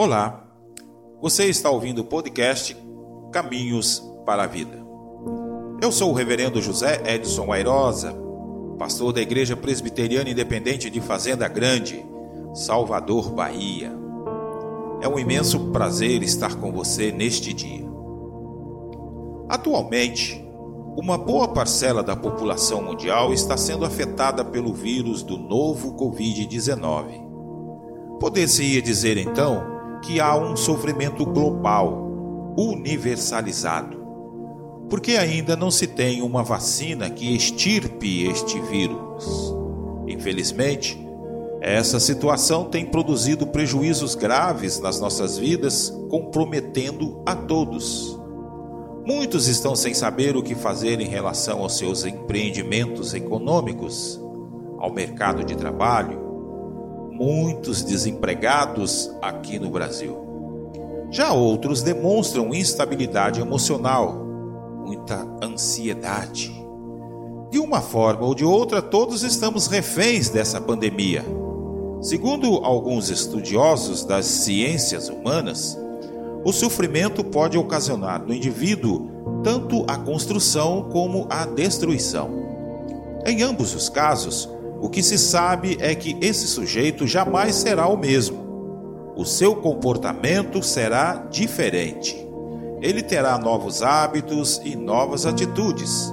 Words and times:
Olá, 0.00 0.44
você 1.20 1.46
está 1.46 1.68
ouvindo 1.70 2.02
o 2.02 2.04
podcast 2.04 2.76
Caminhos 3.32 4.00
para 4.24 4.44
a 4.44 4.46
Vida. 4.46 4.78
Eu 5.82 5.90
sou 5.90 6.12
o 6.12 6.14
Reverendo 6.14 6.62
José 6.62 7.02
Edson 7.04 7.52
Airosa, 7.52 8.14
pastor 8.78 9.12
da 9.12 9.20
Igreja 9.20 9.56
Presbiteriana 9.56 10.30
Independente 10.30 10.88
de 10.88 11.00
Fazenda 11.00 11.48
Grande, 11.48 12.06
Salvador, 12.54 13.32
Bahia. 13.32 13.92
É 15.00 15.08
um 15.08 15.18
imenso 15.18 15.72
prazer 15.72 16.22
estar 16.22 16.54
com 16.54 16.70
você 16.70 17.10
neste 17.10 17.52
dia. 17.52 17.84
Atualmente, 19.48 20.40
uma 20.96 21.18
boa 21.18 21.48
parcela 21.48 22.04
da 22.04 22.14
população 22.14 22.82
mundial 22.82 23.32
está 23.34 23.56
sendo 23.56 23.84
afetada 23.84 24.44
pelo 24.44 24.72
vírus 24.72 25.24
do 25.24 25.36
novo 25.36 25.96
Covid-19. 25.96 27.26
Poder-se-ia 28.20 28.80
dizer 28.80 29.16
então 29.16 29.76
que 30.02 30.20
há 30.20 30.36
um 30.36 30.56
sofrimento 30.56 31.24
global, 31.24 32.54
universalizado, 32.56 33.96
porque 34.88 35.12
ainda 35.12 35.54
não 35.54 35.70
se 35.70 35.86
tem 35.86 36.22
uma 36.22 36.42
vacina 36.42 37.10
que 37.10 37.34
extirpe 37.34 38.26
este 38.26 38.60
vírus. 38.62 39.54
Infelizmente, 40.06 40.98
essa 41.60 41.98
situação 41.98 42.64
tem 42.64 42.86
produzido 42.86 43.46
prejuízos 43.46 44.14
graves 44.14 44.80
nas 44.80 45.00
nossas 45.00 45.36
vidas, 45.36 45.90
comprometendo 46.08 47.20
a 47.26 47.34
todos. 47.34 48.18
Muitos 49.04 49.48
estão 49.48 49.74
sem 49.74 49.94
saber 49.94 50.36
o 50.36 50.42
que 50.42 50.54
fazer 50.54 51.00
em 51.00 51.08
relação 51.08 51.60
aos 51.60 51.76
seus 51.76 52.04
empreendimentos 52.04 53.14
econômicos, 53.14 54.20
ao 54.78 54.92
mercado 54.92 55.42
de 55.44 55.56
trabalho, 55.56 56.27
muitos 57.18 57.82
desempregados 57.82 59.10
aqui 59.20 59.58
no 59.58 59.68
Brasil. 59.70 60.16
Já 61.10 61.32
outros 61.32 61.82
demonstram 61.82 62.54
instabilidade 62.54 63.40
emocional, 63.40 64.24
muita 64.84 65.26
ansiedade. 65.42 66.54
De 67.50 67.58
uma 67.58 67.80
forma 67.80 68.24
ou 68.24 68.34
de 68.34 68.44
outra, 68.44 68.80
todos 68.80 69.22
estamos 69.22 69.66
reféns 69.66 70.28
dessa 70.28 70.60
pandemia. 70.60 71.24
Segundo 72.00 72.64
alguns 72.64 73.08
estudiosos 73.08 74.04
das 74.04 74.26
ciências 74.26 75.08
humanas, 75.08 75.76
o 76.44 76.52
sofrimento 76.52 77.24
pode 77.24 77.58
ocasionar 77.58 78.24
no 78.24 78.32
indivíduo 78.32 79.10
tanto 79.42 79.84
a 79.88 79.96
construção 79.96 80.88
como 80.92 81.26
a 81.28 81.44
destruição. 81.46 82.30
Em 83.26 83.42
ambos 83.42 83.74
os 83.74 83.88
casos, 83.88 84.48
o 84.80 84.88
que 84.88 85.02
se 85.02 85.18
sabe 85.18 85.76
é 85.80 85.94
que 85.94 86.16
esse 86.20 86.46
sujeito 86.46 87.06
jamais 87.06 87.56
será 87.56 87.88
o 87.88 87.96
mesmo. 87.96 88.46
O 89.16 89.24
seu 89.24 89.56
comportamento 89.56 90.62
será 90.62 91.26
diferente. 91.30 92.16
Ele 92.80 93.02
terá 93.02 93.36
novos 93.38 93.82
hábitos 93.82 94.60
e 94.64 94.76
novas 94.76 95.26
atitudes. 95.26 96.12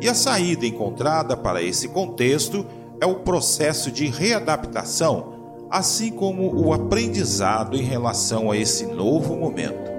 E 0.00 0.08
a 0.08 0.14
saída 0.14 0.66
encontrada 0.66 1.34
para 1.34 1.62
esse 1.62 1.88
contexto 1.88 2.66
é 3.00 3.06
o 3.06 3.16
processo 3.16 3.90
de 3.90 4.06
readaptação, 4.06 5.66
assim 5.70 6.10
como 6.10 6.54
o 6.54 6.74
aprendizado 6.74 7.76
em 7.76 7.82
relação 7.82 8.50
a 8.50 8.56
esse 8.56 8.84
novo 8.86 9.34
momento. 9.34 9.90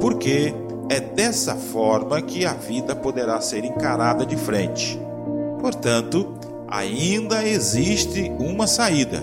Porque 0.00 0.54
é 0.88 0.98
dessa 0.98 1.54
forma 1.54 2.22
que 2.22 2.46
a 2.46 2.54
vida 2.54 2.96
poderá 2.96 3.38
ser 3.42 3.64
encarada 3.64 4.24
de 4.24 4.36
frente. 4.36 4.98
Portanto, 5.60 6.34
ainda 6.70 7.46
existe 7.46 8.32
uma 8.38 8.66
saída. 8.66 9.22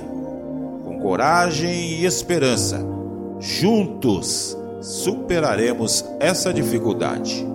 Com 0.84 1.00
coragem 1.00 1.74
e 1.74 2.06
esperança, 2.06 2.86
juntos 3.40 4.58
superaremos 4.82 6.06
essa 6.20 6.54
dificuldade. 6.54 7.46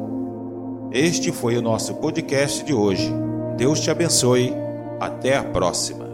Este 0.92 1.30
foi 1.30 1.56
o 1.56 1.62
nosso 1.62 1.94
podcast 1.96 2.64
de 2.64 2.74
hoje. 2.74 3.12
Deus 3.56 3.80
te 3.80 3.90
abençoe. 3.90 4.52
Até 4.98 5.36
a 5.36 5.42
próxima. 5.42 6.10